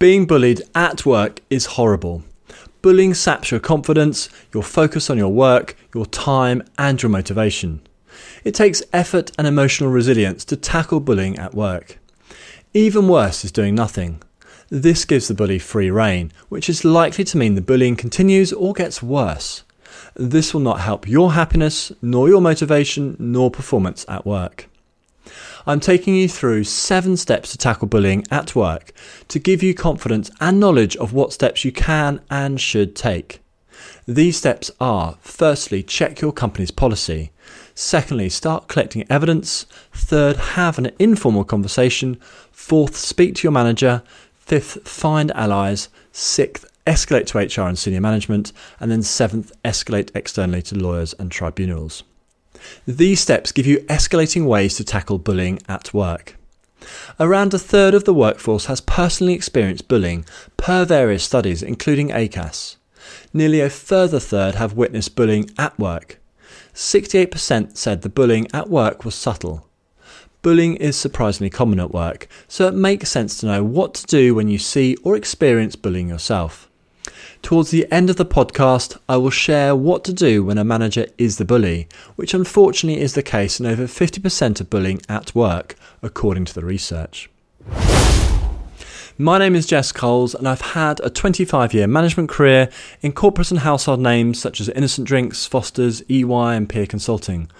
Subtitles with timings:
[0.00, 2.22] Being bullied at work is horrible.
[2.80, 7.82] Bullying saps your confidence, your focus on your work, your time, and your motivation.
[8.42, 11.98] It takes effort and emotional resilience to tackle bullying at work.
[12.72, 14.22] Even worse is doing nothing.
[14.70, 18.72] This gives the bully free rein, which is likely to mean the bullying continues or
[18.72, 19.64] gets worse.
[20.14, 24.69] This will not help your happiness, nor your motivation, nor performance at work.
[25.66, 28.92] I'm taking you through seven steps to tackle bullying at work
[29.28, 33.40] to give you confidence and knowledge of what steps you can and should take.
[34.06, 37.30] These steps are firstly, check your company's policy.
[37.74, 39.66] Secondly, start collecting evidence.
[39.92, 42.18] Third, have an informal conversation.
[42.50, 44.02] Fourth, speak to your manager.
[44.34, 45.88] Fifth, find allies.
[46.12, 48.52] Sixth, escalate to HR and senior management.
[48.80, 52.02] And then seventh, escalate externally to lawyers and tribunals.
[52.86, 56.36] These steps give you escalating ways to tackle bullying at work.
[57.18, 60.24] Around a third of the workforce has personally experienced bullying
[60.56, 62.76] per various studies, including ACAS.
[63.32, 66.18] Nearly a further third have witnessed bullying at work.
[66.74, 69.66] 68% said the bullying at work was subtle.
[70.42, 74.34] Bullying is surprisingly common at work, so it makes sense to know what to do
[74.34, 76.69] when you see or experience bullying yourself.
[77.42, 81.06] Towards the end of the podcast, I will share what to do when a manager
[81.18, 85.74] is the bully, which unfortunately is the case in over 50% of bullying at work,
[86.02, 87.28] according to the research.
[89.18, 92.70] My name is Jess Coles, and I've had a 25 year management career
[93.02, 97.50] in corporate and household names such as Innocent Drinks, Foster's, EY, and PA Consulting,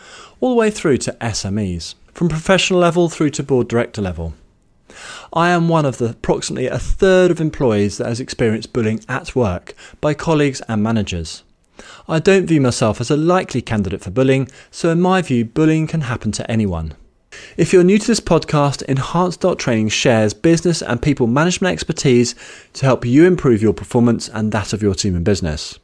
[0.40, 4.34] all the way through to SMEs, from professional level through to board director level.
[5.32, 9.34] I am one of the approximately a third of employees that has experienced bullying at
[9.34, 11.42] work by colleagues and managers.
[12.08, 15.86] I don't view myself as a likely candidate for bullying, so in my view, bullying
[15.86, 16.94] can happen to anyone.
[17.56, 22.34] If you're new to this podcast, Enhanced Training shares business and people management expertise
[22.74, 25.78] to help you improve your performance and that of your team and business.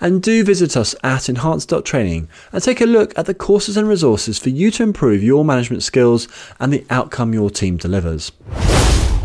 [0.00, 4.38] And do visit us at enhanced.training and take a look at the courses and resources
[4.38, 6.26] for you to improve your management skills
[6.58, 8.32] and the outcome your team delivers.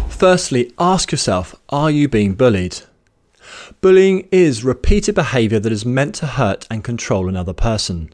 [0.09, 2.79] Firstly, ask yourself are you being bullied?
[3.81, 8.13] Bullying is repeated behaviour that is meant to hurt and control another person.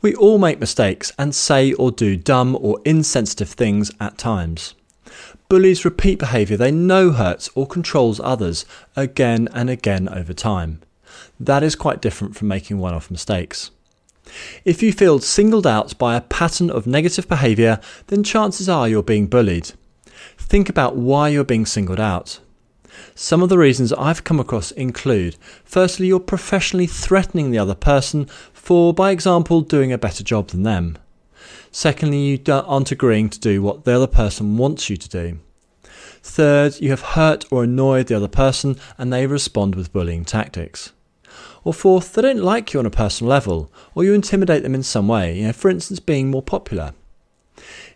[0.00, 4.74] We all make mistakes and say or do dumb or insensitive things at times.
[5.48, 8.64] Bullies repeat behaviour they know hurts or controls others
[8.96, 10.80] again and again over time
[11.40, 13.70] that is quite different from making one off mistakes.
[14.64, 19.02] If you feel singled out by a pattern of negative behaviour, then chances are you're
[19.02, 19.72] being bullied.
[20.38, 22.40] Think about why you're being singled out.
[23.14, 28.26] Some of the reasons I've come across include firstly, you're professionally threatening the other person
[28.52, 30.98] for, by example, doing a better job than them.
[31.70, 35.38] Secondly, you aren't agreeing to do what the other person wants you to do.
[36.22, 40.93] Third, you have hurt or annoyed the other person and they respond with bullying tactics.
[41.64, 44.82] Or fourth, they don't like you on a personal level, or you intimidate them in
[44.82, 46.92] some way, you know, for instance, being more popular.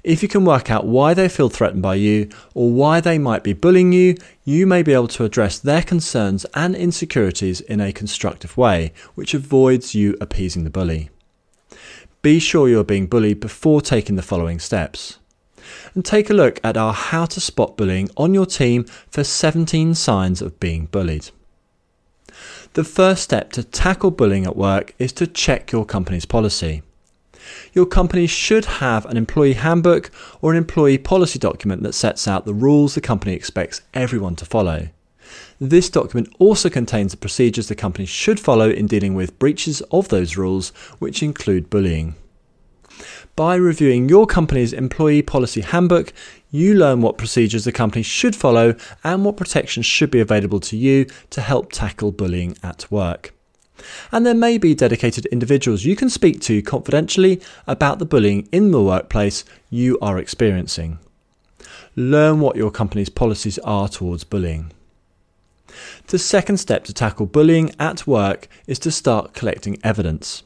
[0.04, 3.42] If you can work out why they feel threatened by you or why they might
[3.42, 7.92] be bullying you, you may be able to address their concerns and insecurities in a
[7.92, 11.10] constructive way, which avoids you appeasing the bully.
[12.22, 15.18] Be sure you are being bullied before taking the following steps.
[15.94, 19.94] And take a look at our How to Spot Bullying on your team for 17
[19.94, 21.30] signs of being bullied.
[22.74, 26.82] The first step to tackle bullying at work is to check your company's policy.
[27.72, 30.10] Your company should have an employee handbook
[30.42, 34.44] or an employee policy document that sets out the rules the company expects everyone to
[34.44, 34.88] follow.
[35.60, 40.08] This document also contains the procedures the company should follow in dealing with breaches of
[40.08, 42.14] those rules, which include bullying.
[43.38, 46.12] By reviewing your company's employee policy handbook,
[46.50, 50.76] you learn what procedures the company should follow and what protections should be available to
[50.76, 53.32] you to help tackle bullying at work.
[54.10, 58.72] And there may be dedicated individuals you can speak to confidentially about the bullying in
[58.72, 60.98] the workplace you are experiencing.
[61.94, 64.72] Learn what your company's policies are towards bullying.
[66.08, 70.42] The second step to tackle bullying at work is to start collecting evidence.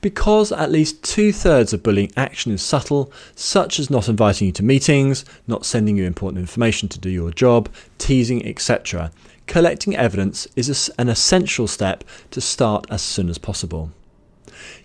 [0.00, 4.52] Because at least two thirds of bullying action is subtle, such as not inviting you
[4.52, 9.10] to meetings, not sending you important information to do your job, teasing, etc.,
[9.46, 13.90] collecting evidence is an essential step to start as soon as possible.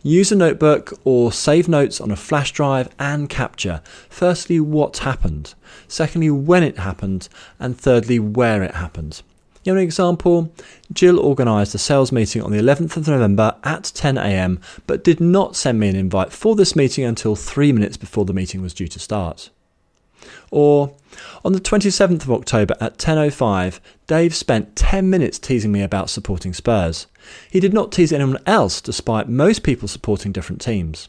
[0.01, 5.53] Use a notebook or save notes on a flash drive and capture, firstly, what happened,
[5.87, 7.29] secondly, when it happened,
[7.59, 9.21] and thirdly, where it happened.
[9.63, 10.53] You know, an example
[10.91, 15.55] Jill organised a sales meeting on the 11th of November at 10am, but did not
[15.55, 18.87] send me an invite for this meeting until three minutes before the meeting was due
[18.89, 19.49] to start.
[20.51, 20.95] Or,
[21.43, 26.53] on the 27th of October at 10.05, Dave spent 10 minutes teasing me about supporting
[26.53, 27.07] Spurs.
[27.49, 31.07] He did not tease anyone else despite most people supporting different teams.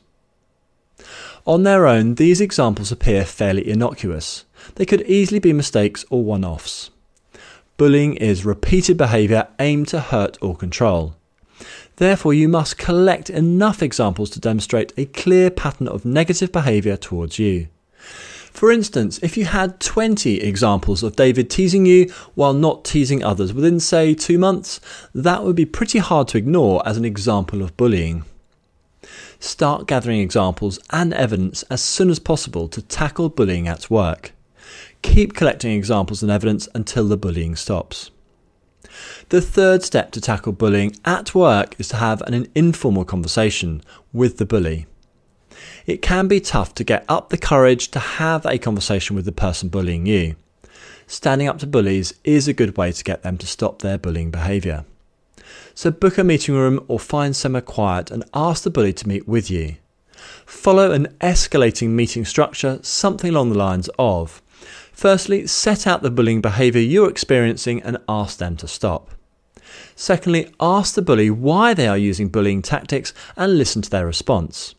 [1.47, 4.45] On their own, these examples appear fairly innocuous.
[4.77, 6.91] They could easily be mistakes or one offs.
[7.77, 11.17] Bullying is repeated behaviour aimed to hurt or control.
[11.97, 17.41] Therefore, you must collect enough examples to demonstrate a clear pattern of negative behaviour towards
[17.41, 17.67] you.
[18.53, 23.53] For instance, if you had 20 examples of David teasing you while not teasing others
[23.53, 24.81] within, say, two months,
[25.13, 28.25] that would be pretty hard to ignore as an example of bullying.
[29.41, 34.33] Start gathering examples and evidence as soon as possible to tackle bullying at work.
[35.05, 38.11] Keep collecting examples and evidence until the bullying stops.
[39.29, 44.39] The third step to tackle bullying at work is to have an informal conversation with
[44.39, 44.87] the bully.
[45.87, 49.31] It can be tough to get up the courage to have a conversation with the
[49.31, 50.35] person bullying you.
[51.07, 54.33] Standing up to bullies is a good way to get them to stop their bullying
[54.33, 54.85] behaviour.
[55.75, 59.29] So book a meeting room or find somewhere quiet and ask the bully to meet
[59.29, 59.77] with you.
[60.47, 64.41] Follow an escalating meeting structure, something along the lines of
[64.95, 69.11] Firstly, set out the bullying behaviour you're experiencing and ask them to stop.
[69.97, 74.75] Secondly, ask the bully why they are using bullying tactics and listen to their response.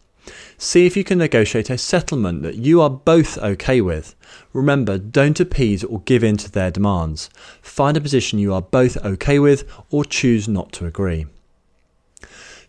[0.57, 4.15] See if you can negotiate a settlement that you are both okay with.
[4.53, 7.29] Remember, don't appease or give in to their demands.
[7.61, 11.27] Find a position you are both okay with or choose not to agree.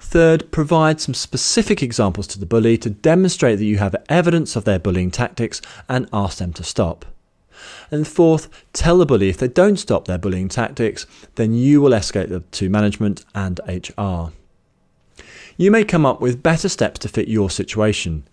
[0.01, 4.65] Third, provide some specific examples to the bully to demonstrate that you have evidence of
[4.65, 7.07] their bullying tactics and ask them to stop.
[7.91, 11.07] And fourth, tell the bully if they don't stop their bullying tactics,
[11.37, 14.33] then you will escalate them to management and HR.
[15.57, 18.27] You may come up with better steps to fit your situation.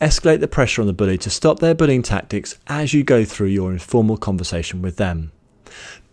[0.00, 3.48] Escalate the pressure on the bully to stop their bullying tactics as you go through
[3.48, 5.32] your informal conversation with them.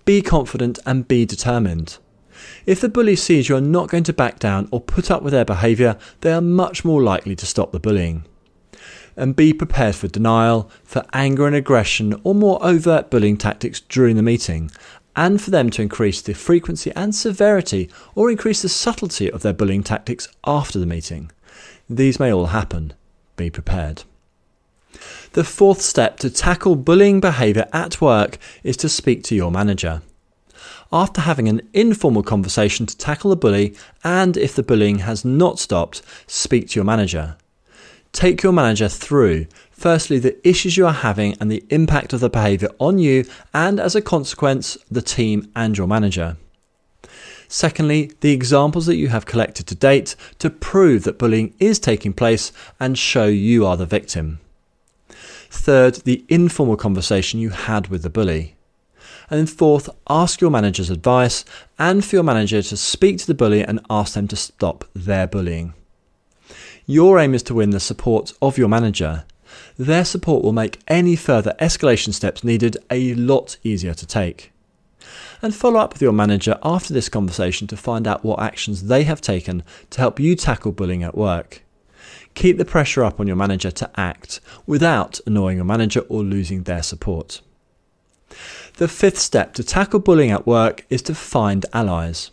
[0.06, 1.98] Be confident and be determined.
[2.66, 5.34] If the bully sees you are not going to back down or put up with
[5.34, 8.26] their behaviour, they are much more likely to stop the bullying
[9.16, 14.16] and be prepared for denial, for anger and aggression, or more overt bullying tactics during
[14.16, 14.72] the meeting,
[15.16, 19.54] and for them to increase the frequency and severity or increase the subtlety of their
[19.54, 21.32] bullying tactics after the meeting.
[21.90, 22.94] These may all happen.
[23.38, 24.04] Be prepared.
[25.34, 30.02] The fourth step to tackle bullying behaviour at work is to speak to your manager.
[30.92, 35.60] After having an informal conversation to tackle the bully, and if the bullying has not
[35.60, 37.36] stopped, speak to your manager.
[38.16, 42.30] Take your manager through, firstly, the issues you are having and the impact of the
[42.30, 46.38] behaviour on you, and as a consequence, the team and your manager.
[47.50, 52.14] Secondly, the examples that you have collected to date to prove that bullying is taking
[52.14, 54.40] place and show you are the victim.
[55.50, 58.56] Third, the informal conversation you had with the bully.
[59.30, 61.44] And then fourth, ask your manager's advice
[61.78, 65.28] and for your manager to speak to the bully and ask them to stop their
[65.28, 65.74] bullying.
[66.88, 69.26] Your aim is to win the support of your manager.
[69.78, 74.52] Their support will make any further escalation steps needed a lot easier to take.
[75.42, 79.04] And follow up with your manager after this conversation to find out what actions they
[79.04, 81.64] have taken to help you tackle bullying at work.
[82.36, 86.64] Keep the pressure up on your manager to act without annoying your manager or losing
[86.64, 87.42] their support.
[88.78, 92.30] The fifth step to tackle bullying at work is to find allies.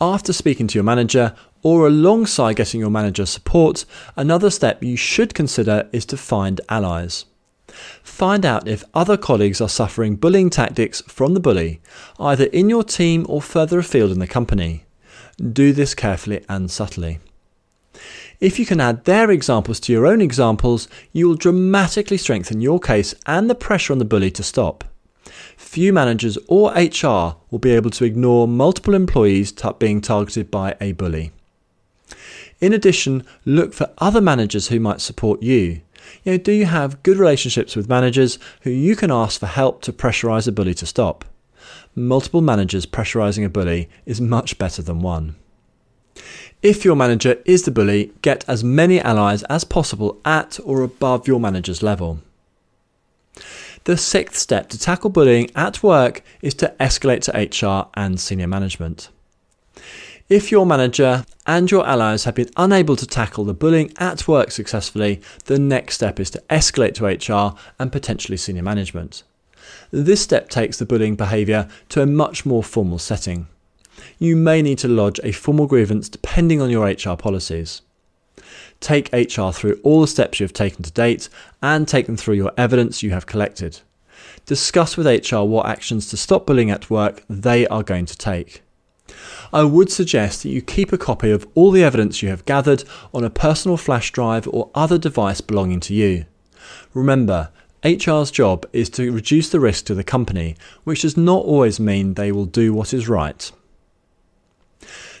[0.00, 3.84] After speaking to your manager, or alongside getting your manager support,
[4.16, 7.24] another step you should consider is to find allies.
[8.02, 11.80] Find out if other colleagues are suffering bullying tactics from the bully,
[12.18, 14.84] either in your team or further afield in the company.
[15.38, 17.18] Do this carefully and subtly.
[18.40, 22.78] If you can add their examples to your own examples, you will dramatically strengthen your
[22.78, 24.84] case and the pressure on the bully to stop.
[25.56, 30.76] Few managers or HR will be able to ignore multiple employees t- being targeted by
[30.80, 31.32] a bully.
[32.60, 35.80] In addition, look for other managers who might support you.
[36.22, 39.82] You know, do you have good relationships with managers who you can ask for help
[39.82, 41.24] to pressurize a bully to stop?
[41.94, 45.36] Multiple managers pressurizing a bully is much better than one.
[46.62, 51.28] If your manager is the bully, get as many allies as possible at or above
[51.28, 52.20] your manager's level.
[53.84, 57.32] The sixth step to tackle bullying at work is to escalate to
[57.66, 59.10] HR and senior management.
[60.30, 64.52] If your manager and your allies have been unable to tackle the bullying at work
[64.52, 69.22] successfully, the next step is to escalate to HR and potentially senior management.
[69.90, 73.48] This step takes the bullying behaviour to a much more formal setting.
[74.18, 77.82] You may need to lodge a formal grievance depending on your HR policies.
[78.80, 81.28] Take HR through all the steps you have taken to date
[81.62, 83.80] and take them through your evidence you have collected.
[84.46, 88.62] Discuss with HR what actions to stop bullying at work they are going to take.
[89.52, 92.84] I would suggest that you keep a copy of all the evidence you have gathered
[93.12, 96.26] on a personal flash drive or other device belonging to you.
[96.92, 97.50] Remember,
[97.84, 102.14] HR's job is to reduce the risk to the company, which does not always mean
[102.14, 103.52] they will do what is right.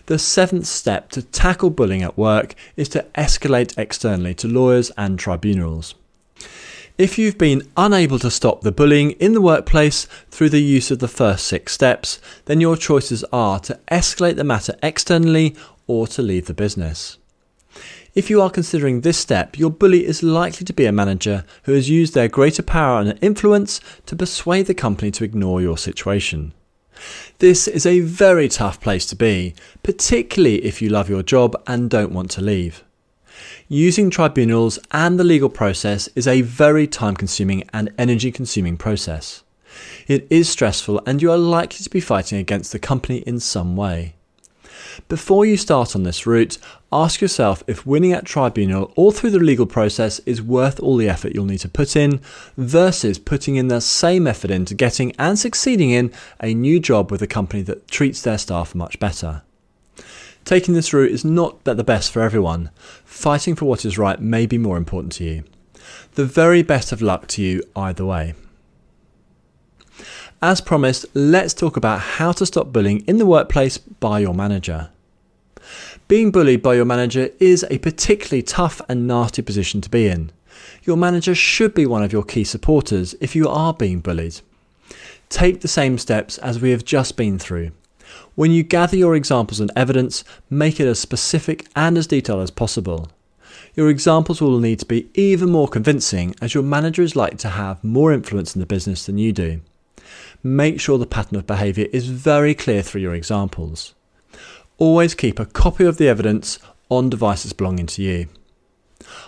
[0.06, 5.18] The seventh step to tackle bullying at work is to escalate externally to lawyers and
[5.18, 5.94] tribunals.
[6.98, 10.98] If you've been unable to stop the bullying in the workplace through the use of
[10.98, 15.56] the first six steps, then your choices are to escalate the matter externally
[15.86, 17.18] or to leave the business.
[18.14, 21.72] If you are considering this step, your bully is likely to be a manager who
[21.72, 26.52] has used their greater power and influence to persuade the company to ignore your situation.
[27.38, 31.90] This is a very tough place to be, particularly if you love your job and
[31.90, 32.84] don't want to leave.
[33.66, 39.42] Using tribunals and the legal process is a very time consuming and energy consuming process.
[40.06, 43.74] It is stressful and you are likely to be fighting against the company in some
[43.74, 44.14] way.
[45.08, 46.58] Before you start on this route,
[46.92, 51.08] ask yourself if winning at tribunal or through the legal process is worth all the
[51.08, 52.20] effort you'll need to put in
[52.56, 57.22] versus putting in the same effort into getting and succeeding in a new job with
[57.22, 59.42] a company that treats their staff much better.
[60.44, 62.70] Taking this route is not the best for everyone.
[63.04, 65.44] Fighting for what is right may be more important to you.
[66.14, 68.34] The very best of luck to you either way.
[70.42, 74.90] As promised, let's talk about how to stop bullying in the workplace by your manager.
[76.06, 80.30] Being bullied by your manager is a particularly tough and nasty position to be in.
[80.82, 84.40] Your manager should be one of your key supporters if you are being bullied.
[85.30, 87.70] Take the same steps as we have just been through.
[88.34, 92.50] When you gather your examples and evidence, make it as specific and as detailed as
[92.50, 93.08] possible.
[93.74, 97.48] Your examples will need to be even more convincing as your manager is likely to
[97.48, 99.60] have more influence in the business than you do.
[100.42, 103.94] Make sure the pattern of behaviour is very clear through your examples.
[104.78, 106.58] Always keep a copy of the evidence
[106.88, 108.28] on devices belonging to you.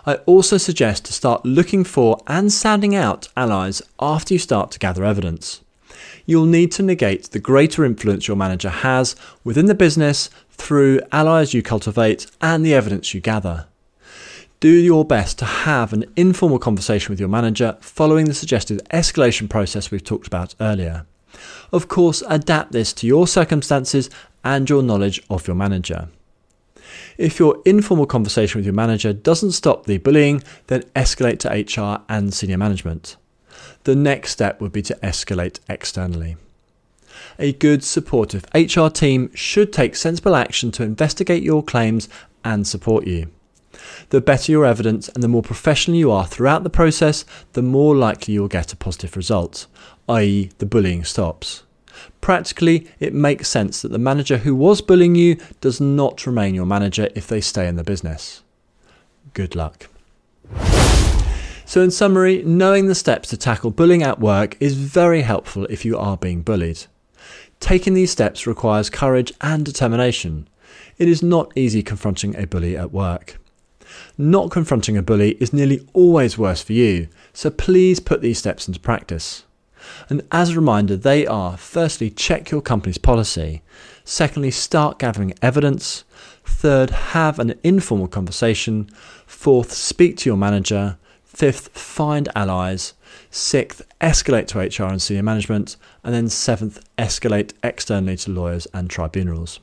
[0.06, 4.78] I also suggest to start looking for and sounding out allies after you start to
[4.78, 5.61] gather evidence
[6.26, 11.54] you'll need to negate the greater influence your manager has within the business through allies
[11.54, 13.66] you cultivate and the evidence you gather.
[14.66, 19.49] Do your best to have an informal conversation with your manager following the suggested escalation
[19.49, 21.06] process we've talked about earlier.
[21.70, 24.11] Of course, adapt this to your circumstances
[24.42, 26.08] and your knowledge of your manager.
[27.16, 32.02] If your informal conversation with your manager doesn't stop the bullying, then escalate to HR
[32.08, 33.14] and senior management
[33.85, 36.37] the next step would be to escalate externally.
[37.38, 42.08] A good, supportive HR team should take sensible action to investigate your claims
[42.44, 43.30] and support you.
[44.11, 47.95] The better your evidence and the more professional you are throughout the process, the more
[47.95, 49.67] likely you'll get a positive result,
[50.09, 51.62] i.e., the bullying stops.
[52.21, 56.67] Practically, it makes sense that the manager who was bullying you does not remain your
[56.67, 58.43] manager if they stay in the business.
[59.33, 59.88] Good luck.
[61.65, 65.85] So, in summary, knowing the steps to tackle bullying at work is very helpful if
[65.85, 66.85] you are being bullied.
[67.59, 70.49] Taking these steps requires courage and determination.
[70.99, 73.38] It is not easy confronting a bully at work.
[74.19, 78.66] Not confronting a bully is nearly always worse for you, so please put these steps
[78.66, 79.45] into practice.
[80.09, 83.62] And as a reminder, they are firstly, check your company's policy.
[84.05, 86.05] Secondly, start gathering evidence.
[86.45, 88.88] Third, have an informal conversation.
[89.26, 90.99] Fourth, speak to your manager.
[91.25, 92.95] Fifth, find allies.
[93.31, 95.76] Sixth, escalate to HR and senior management.
[96.02, 99.61] And then seventh, escalate externally to lawyers and tribunals.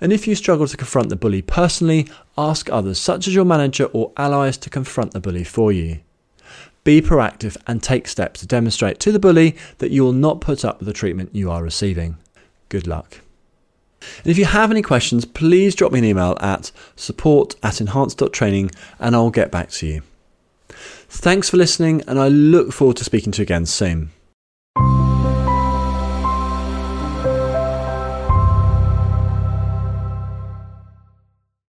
[0.00, 3.84] And if you struggle to confront the bully personally, ask others, such as your manager
[3.86, 6.00] or allies, to confront the bully for you.
[6.84, 10.64] Be proactive and take steps to demonstrate to the bully that you will not put
[10.64, 12.16] up with the treatment you are receiving.
[12.68, 13.20] Good luck.
[14.18, 18.70] And if you have any questions, please drop me an email at support at enhanced.training
[18.98, 20.02] and I'll get back to you.
[21.10, 24.10] Thanks for listening, and I look forward to speaking to you again soon.